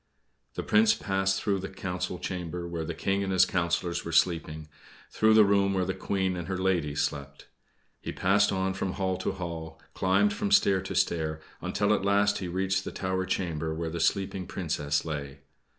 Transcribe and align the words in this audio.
The 0.55 0.63
Prince 0.63 0.95
passed 0.95 1.39
through 1.39 1.59
the 1.59 1.69
council 1.69 2.17
chamber, 2.17 2.67
where 2.67 2.83
the 2.85 2.95
King 2.95 3.23
and 3.23 3.31
his 3.31 3.45
councillors 3.45 4.03
were 4.03 4.11
sleeping; 4.11 4.67
through 5.11 5.35
the 5.35 5.45
room 5.45 5.75
where 5.75 5.85
the 5.85 5.93
Queen 5.93 6.35
and 6.35 6.47
her 6.47 6.57
ladies 6.57 7.03
slept. 7.03 7.49
He 7.99 8.11
passed 8.11 8.51
on 8.51 8.73
from 8.73 8.93
hall 8.93 9.15
to 9.17 9.33
hall, 9.33 9.79
climbed 9.93 10.33
from 10.33 10.49
stair 10.49 10.81
to 10.81 10.95
stair, 10.95 11.39
until 11.61 11.93
at 11.93 12.03
last 12.03 12.39
he 12.39 12.47
reached 12.47 12.83
the 12.83 12.91
tower 12.91 13.27
chamber 13.27 13.75
where 13.75 13.91
the 13.91 13.99
sleeping 13.99 14.47
Princess 14.47 15.05
lay. 15.05 15.41